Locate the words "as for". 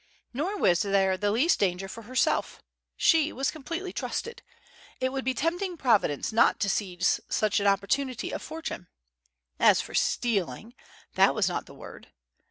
9.59-9.93